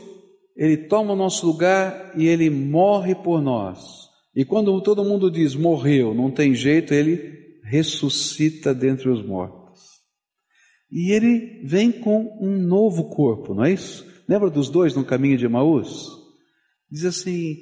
[0.57, 4.07] ele toma o nosso lugar e ele morre por nós.
[4.35, 9.66] E quando todo mundo diz morreu, não tem jeito, ele ressuscita dentre os mortos.
[10.91, 14.07] E ele vem com um novo corpo, não é isso?
[14.29, 16.09] Lembra dos dois no caminho de Emaús?
[16.91, 17.57] Diz assim: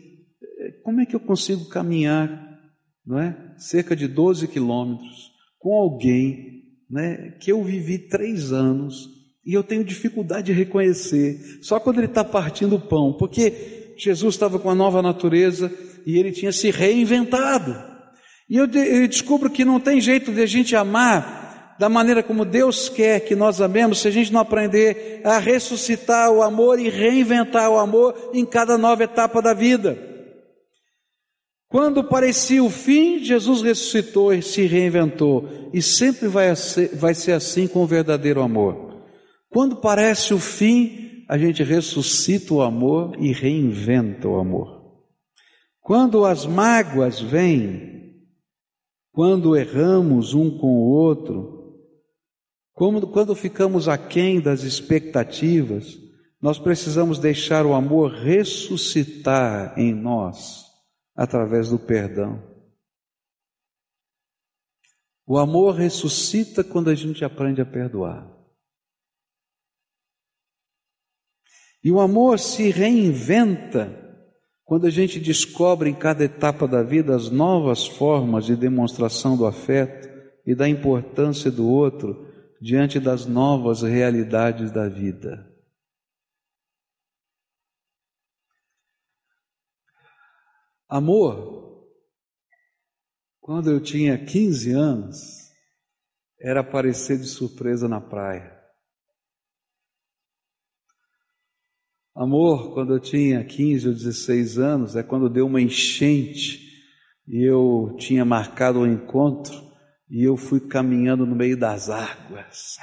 [0.82, 2.60] como é que eu consigo caminhar,
[3.06, 3.54] não é?
[3.56, 7.36] Cerca de 12 quilômetros com alguém, né?
[7.40, 9.08] Que eu vivi três anos
[9.46, 11.38] e eu tenho dificuldade de reconhecer.
[11.62, 15.72] Só quando ele está partindo o pão, porque Jesus estava com a nova natureza
[16.06, 17.74] e ele tinha se reinventado.
[18.48, 21.43] E eu, eu descubro que não tem jeito de a gente amar
[21.78, 26.30] da maneira como Deus quer que nós amemos, se a gente não aprender a ressuscitar
[26.30, 29.98] o amor e reinventar o amor em cada nova etapa da vida.
[31.68, 37.32] Quando parecia o fim, Jesus ressuscitou e se reinventou, e sempre vai ser, vai ser
[37.32, 39.02] assim com o verdadeiro amor.
[39.50, 44.84] Quando parece o fim, a gente ressuscita o amor e reinventa o amor.
[45.80, 48.22] Quando as mágoas vêm,
[49.12, 51.53] quando erramos um com o outro,
[52.74, 55.96] como, quando ficamos aquém das expectativas,
[56.42, 60.66] nós precisamos deixar o amor ressuscitar em nós
[61.14, 62.42] através do perdão.
[65.24, 68.28] O amor ressuscita quando a gente aprende a perdoar.
[71.82, 74.00] E o amor se reinventa
[74.64, 79.46] quando a gente descobre em cada etapa da vida as novas formas de demonstração do
[79.46, 80.08] afeto
[80.44, 85.52] e da importância do outro diante das novas realidades da vida.
[90.88, 91.88] Amor,
[93.40, 95.18] quando eu tinha 15 anos,
[96.40, 98.54] era aparecer de surpresa na praia.
[102.14, 106.64] Amor, quando eu tinha 15 ou 16 anos, é quando deu uma enchente
[107.26, 109.73] e eu tinha marcado um encontro
[110.08, 112.76] e eu fui caminhando no meio das águas.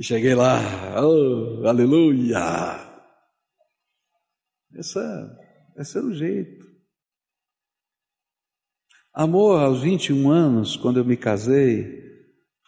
[0.00, 0.58] Cheguei lá,
[1.00, 2.94] oh, aleluia!
[4.76, 5.38] Essa,
[5.76, 6.64] esse era o jeito.
[9.12, 12.02] Amor, aos 21 anos, quando eu me casei,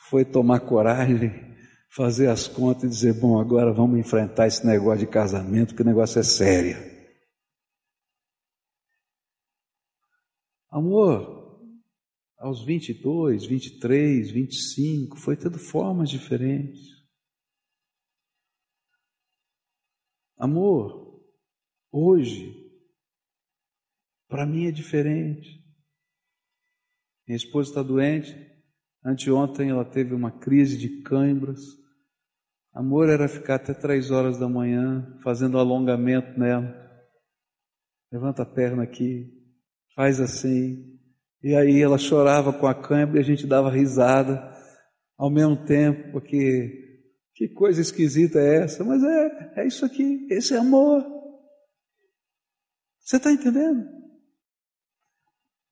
[0.09, 1.33] foi tomar coragem,
[1.91, 5.85] fazer as contas e dizer: bom, agora vamos enfrentar esse negócio de casamento, que o
[5.85, 6.77] negócio é sério.
[10.71, 11.36] Amor,
[12.47, 16.81] aos 22, 23, 25, foi tendo formas diferentes.
[20.39, 21.25] Amor,
[21.91, 22.55] hoje,
[24.29, 25.61] para mim é diferente.
[27.27, 28.33] Minha esposa está doente.
[29.05, 31.61] Anteontem ela teve uma crise de câimbras.
[32.73, 36.87] Amor era ficar até três horas da manhã fazendo alongamento nela.
[38.13, 39.33] Levanta a perna aqui,
[39.97, 40.96] faz assim,
[41.43, 44.53] e aí ela chorava com a câimbra e a gente dava risada
[45.17, 46.87] ao mesmo tempo, porque
[47.35, 48.83] que coisa esquisita é essa?
[48.83, 51.05] Mas é, é isso aqui, esse é amor.
[53.01, 53.87] Você está entendendo?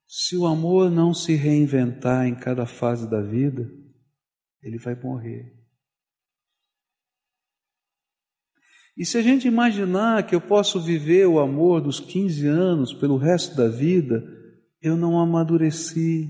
[0.06, 3.68] Se o amor não se reinventar em cada fase da vida,
[4.62, 5.52] ele vai morrer.
[8.96, 13.16] E se a gente imaginar que eu posso viver o amor dos 15 anos pelo
[13.16, 14.22] resto da vida,
[14.84, 16.28] eu não amadureci.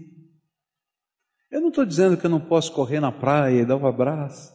[1.50, 4.55] Eu não estou dizendo que eu não posso correr na praia e dar um abraço.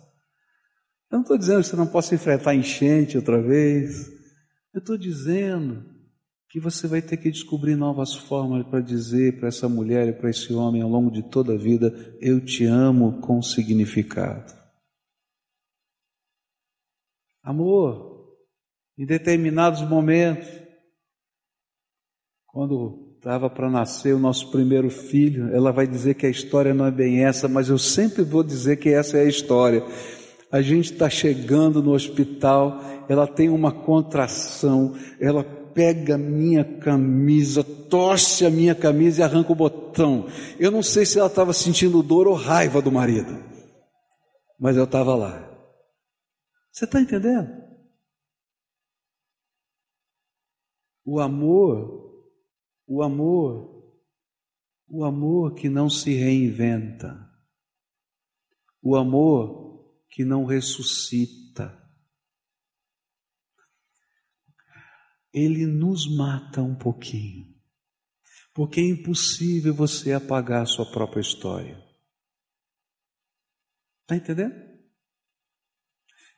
[1.12, 4.08] Eu não estou dizendo que você não possa enfrentar enchente outra vez.
[4.74, 5.84] Eu estou dizendo
[6.47, 10.30] que você vai ter que descobrir novas formas para dizer para essa mulher e para
[10.30, 11.91] esse homem ao longo de toda a vida:
[12.22, 14.58] Eu te amo com significado.
[17.43, 18.38] Amor,
[18.97, 20.47] em determinados momentos,
[22.45, 26.86] quando estava para nascer o nosso primeiro filho, ela vai dizer que a história não
[26.86, 29.86] é bem essa, mas eu sempre vou dizer que essa é a história.
[30.49, 38.45] A gente está chegando no hospital, ela tem uma contração, ela pega minha camisa, torce
[38.45, 40.26] a minha camisa e arranca o botão.
[40.57, 43.38] Eu não sei se ela estava sentindo dor ou raiva do marido,
[44.57, 45.45] mas eu estava lá.
[46.72, 47.49] Você está entendendo?
[51.05, 51.99] O amor,
[52.90, 53.88] o amor,
[54.88, 57.32] o amor que não se reinventa,
[58.82, 61.80] o amor que não ressuscita,
[65.32, 67.56] ele nos mata um pouquinho.
[68.56, 71.80] Porque é impossível você apagar a sua própria história.
[74.02, 74.56] Está entendendo?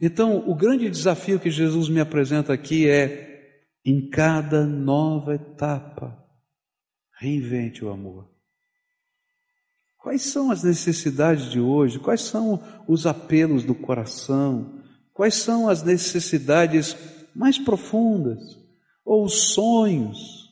[0.02, 6.20] Então, o grande desafio que Jesus me apresenta aqui é: em cada nova etapa,
[7.22, 8.28] reinvente o amor.
[9.97, 11.99] Quais são as necessidades de hoje?
[11.99, 14.82] Quais são os apelos do coração?
[15.13, 16.97] Quais são as necessidades
[17.36, 18.61] mais profundas?
[19.05, 20.49] ou sonhos,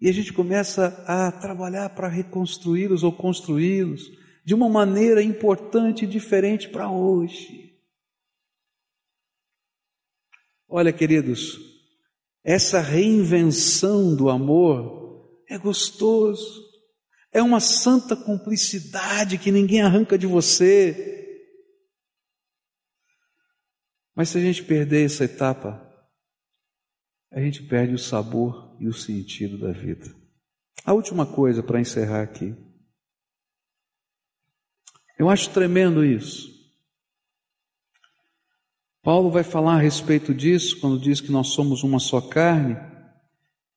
[0.00, 4.10] e a gente começa a trabalhar para reconstruí-los ou construí-los
[4.44, 7.76] de uma maneira importante e diferente para hoje.
[10.68, 11.58] Olha, queridos,
[12.42, 15.01] essa reinvenção do amor
[15.52, 16.66] é gostoso,
[17.30, 21.38] é uma santa cumplicidade que ninguém arranca de você.
[24.14, 25.88] Mas se a gente perder essa etapa,
[27.30, 30.14] a gente perde o sabor e o sentido da vida.
[30.84, 32.54] A última coisa para encerrar aqui.
[35.18, 36.50] Eu acho tremendo isso.
[39.02, 42.91] Paulo vai falar a respeito disso quando diz que nós somos uma só carne,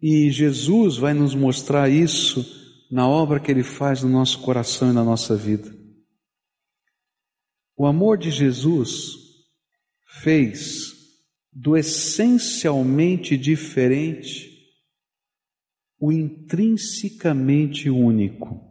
[0.08, 2.46] e Jesus vai nos mostrar isso
[2.92, 5.76] na obra que ele faz no nosso coração e na nossa vida.
[7.76, 9.16] O amor de Jesus
[10.22, 10.94] fez
[11.52, 14.48] do essencialmente diferente,
[16.00, 18.64] o intrinsecamente único.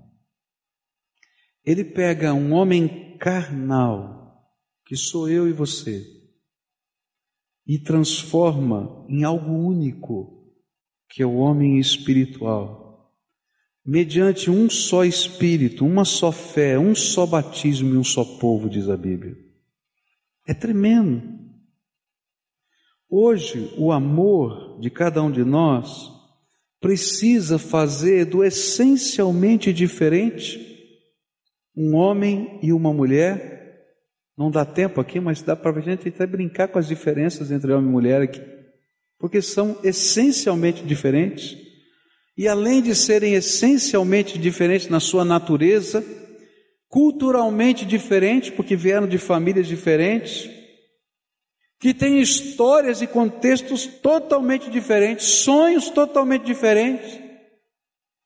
[1.65, 4.41] Ele pega um homem carnal,
[4.87, 6.01] que sou eu e você,
[7.67, 10.34] e transforma em algo único,
[11.15, 13.09] que é o homem espiritual,
[13.87, 18.89] mediante um só espírito, uma só fé, um só batismo e um só povo, diz
[18.89, 19.37] a Bíblia.
[20.45, 21.23] É tremendo.
[23.09, 26.11] Hoje, o amor de cada um de nós
[26.81, 30.59] precisa fazer do essencialmente diferente
[31.77, 33.87] um homem e uma mulher.
[34.37, 37.73] Não dá tempo aqui, mas dá para a gente até brincar com as diferenças entre
[37.73, 38.54] homem e mulher aqui,
[39.19, 41.57] porque são essencialmente diferentes.
[42.37, 46.05] E além de serem essencialmente diferentes na sua natureza,
[46.89, 50.49] culturalmente diferentes, porque vieram de famílias diferentes,
[51.81, 57.21] que tem histórias e contextos totalmente diferentes, sonhos totalmente diferentes.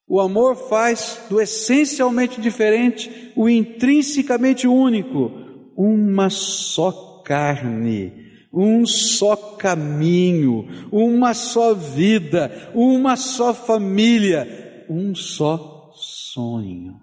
[0.06, 5.32] O amor faz do essencialmente diferente o intrinsecamente único,
[5.76, 16.96] uma só carne, um só caminho, uma só vida, uma só família, um só sonho.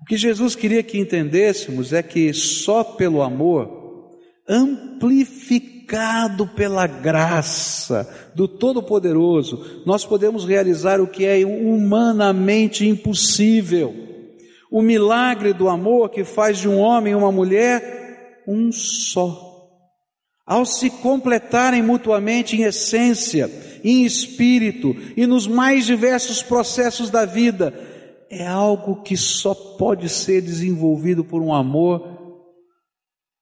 [0.00, 4.16] O que Jesus queria que entendêssemos é que só pelo amor,
[4.48, 13.94] amplificado pela graça do Todo-Poderoso, nós podemos realizar o que é humanamente impossível.
[14.70, 17.97] O milagre do amor que faz de um homem uma mulher
[18.48, 19.46] um só.
[20.46, 23.50] Ao se completarem mutuamente em essência,
[23.84, 27.74] em espírito e nos mais diversos processos da vida,
[28.30, 32.16] é algo que só pode ser desenvolvido por um amor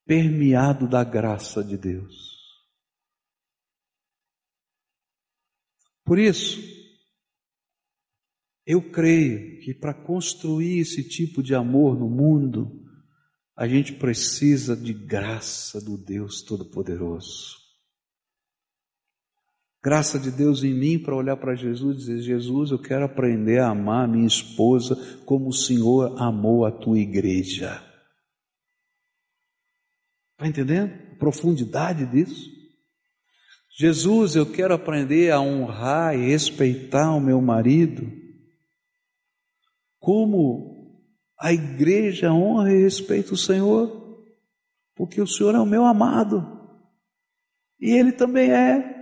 [0.05, 2.37] permeado da graça de Deus.
[6.05, 6.61] Por isso,
[8.65, 12.86] eu creio que para construir esse tipo de amor no mundo,
[13.57, 17.57] a gente precisa de graça do Deus Todo-Poderoso.
[19.83, 23.61] Graça de Deus em mim para olhar para Jesus e dizer: Jesus, eu quero aprender
[23.61, 27.83] a amar minha esposa como o Senhor amou a tua igreja.
[30.33, 30.93] Está entendendo?
[31.13, 32.51] A profundidade disso?
[33.79, 38.11] Jesus, eu quero aprender a honrar e respeitar o meu marido,
[39.99, 40.76] como
[41.39, 44.25] a igreja honra e respeita o Senhor,
[44.95, 46.57] porque o Senhor é o meu amado,
[47.81, 48.95] e Ele também é.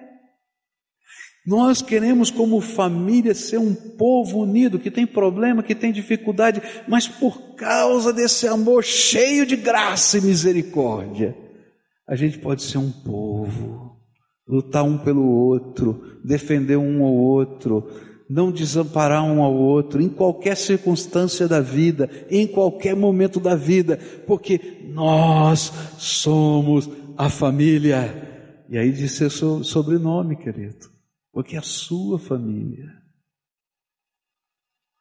[1.46, 7.06] Nós queremos, como família, ser um povo unido, que tem problema, que tem dificuldade, mas
[7.06, 11.36] por causa desse amor cheio de graça e misericórdia,
[12.08, 13.98] a gente pode ser um povo,
[14.48, 17.90] lutar um pelo outro, defender um ao outro,
[18.28, 23.98] não desamparar um ao outro, em qualquer circunstância da vida, em qualquer momento da vida,
[24.26, 28.64] porque nós somos a família.
[28.68, 30.94] E aí disse seu sobrenome, querido
[31.34, 33.02] porque é a sua família.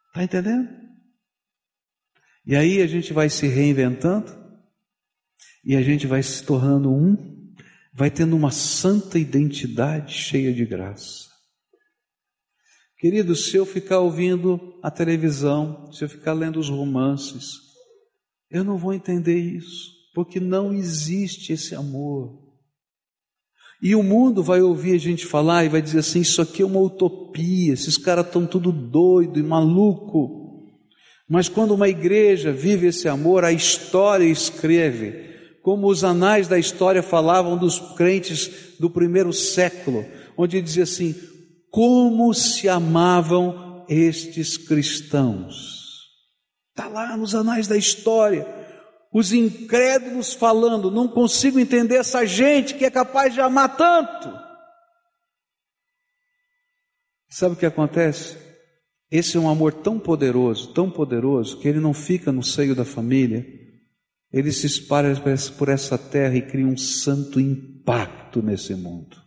[0.07, 0.67] Está entendendo?
[2.43, 4.34] E aí a gente vai se reinventando,
[5.63, 7.53] e a gente vai se tornando um,
[7.93, 11.32] vai tendo uma santa identidade cheia de graça.
[13.03, 17.57] Querido, se eu ficar ouvindo a televisão, se eu ficar lendo os romances,
[18.49, 22.39] eu não vou entender isso, porque não existe esse amor.
[23.81, 26.65] E o mundo vai ouvir a gente falar e vai dizer assim: isso aqui é
[26.65, 30.63] uma utopia, esses caras estão tudo doido e maluco.
[31.27, 37.03] Mas quando uma igreja vive esse amor, a história escreve, como os anais da história
[37.03, 40.05] falavam dos crentes do primeiro século,
[40.37, 41.13] onde dizia assim:
[41.74, 46.03] como se amavam estes cristãos.
[46.69, 48.45] Está lá nos anais da história
[49.11, 54.32] os incrédulos falando, não consigo entender essa gente que é capaz de amar tanto.
[57.28, 58.38] Sabe o que acontece?
[59.09, 62.86] Esse é um amor tão poderoso, tão poderoso, que ele não fica no seio da
[62.86, 63.45] família,
[64.32, 65.11] ele se espalha
[65.57, 69.22] por essa terra e cria um santo impacto nesse mundo.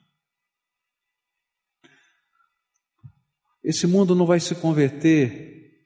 [3.66, 5.84] Esse mundo não vai se converter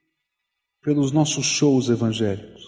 [0.82, 2.62] pelos nossos shows evangélicos.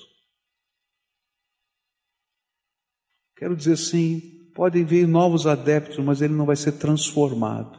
[3.36, 7.78] Quero dizer assim, podem vir novos adeptos, mas ele não vai ser transformado.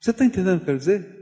[0.00, 1.16] Você está entendendo o que eu quero dizer?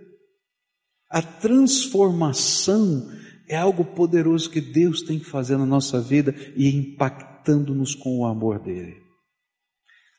[1.09, 3.11] A transformação
[3.49, 8.26] é algo poderoso que Deus tem que fazer na nossa vida e impactando-nos com o
[8.26, 9.03] amor dele.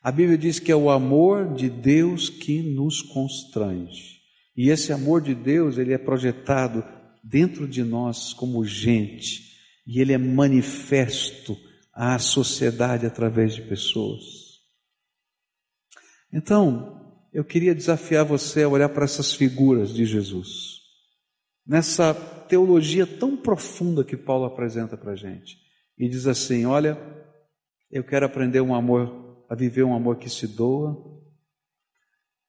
[0.02, 4.15] A Bíblia diz que é o amor de Deus que nos constrange.
[4.56, 6.82] E esse amor de Deus, ele é projetado
[7.22, 9.54] dentro de nós como gente,
[9.86, 11.56] e ele é manifesto
[11.92, 14.22] à sociedade através de pessoas.
[16.32, 16.96] Então,
[17.32, 20.80] eu queria desafiar você a olhar para essas figuras de Jesus,
[21.66, 22.14] nessa
[22.48, 25.58] teologia tão profunda que Paulo apresenta para a gente,
[25.98, 26.98] e diz assim: Olha,
[27.90, 31.15] eu quero aprender um amor, a viver um amor que se doa,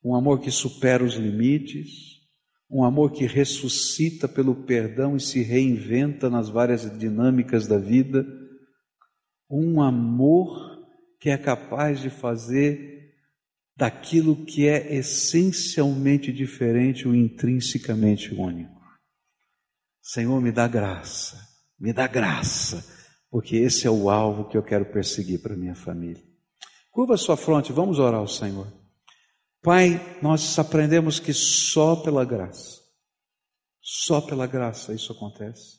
[0.03, 2.17] um amor que supera os limites,
[2.69, 8.25] um amor que ressuscita pelo perdão e se reinventa nas várias dinâmicas da vida
[9.49, 10.77] um amor
[11.19, 13.13] que é capaz de fazer
[13.75, 18.75] daquilo que é essencialmente diferente o intrinsecamente único.
[20.01, 21.37] Senhor, me dá graça,
[21.79, 22.83] me dá graça,
[23.29, 26.23] porque esse é o alvo que eu quero perseguir para minha família.
[26.91, 28.67] Curva sua fronte, vamos orar ao Senhor.
[29.61, 32.81] Pai, nós aprendemos que só pela graça,
[33.81, 35.77] só pela graça isso acontece.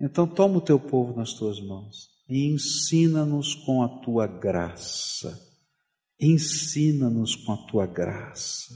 [0.00, 5.38] Então toma o teu povo nas tuas mãos e ensina-nos com a tua graça.
[6.20, 8.74] Ensina-nos com a tua graça.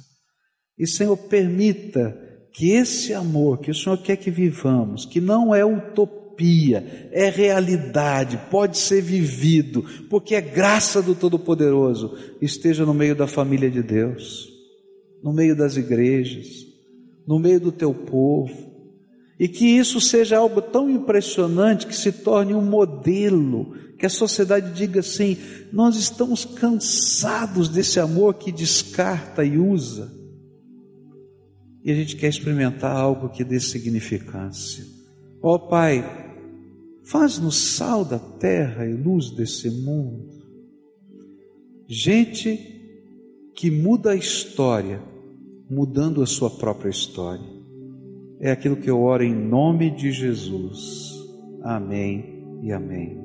[0.77, 2.17] E, Senhor, permita
[2.53, 5.65] que esse amor que o Senhor quer que vivamos, que não é
[6.39, 13.27] utopia, é realidade, pode ser vivido, porque é graça do Todo-Poderoso, esteja no meio da
[13.27, 14.49] família de Deus,
[15.23, 16.67] no meio das igrejas,
[17.27, 18.69] no meio do teu povo
[19.39, 24.73] e que isso seja algo tão impressionante que se torne um modelo, que a sociedade
[24.73, 25.37] diga assim:
[25.73, 30.13] nós estamos cansados desse amor que descarta e usa,
[31.85, 34.85] e a gente quer experimentar algo que dê significância.
[35.41, 36.28] Ó oh, Pai,
[37.11, 40.29] faz-nos sal da terra e luz desse mundo.
[41.87, 42.59] Gente
[43.55, 45.03] que muda a história,
[45.71, 47.59] mudando a sua própria história
[48.41, 51.13] é aquilo que eu oro em nome de Jesus.
[51.63, 53.19] Amém e amém.